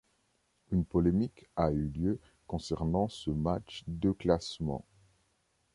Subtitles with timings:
[0.71, 4.83] Une polémique a eu lieu concernant ce match de classement.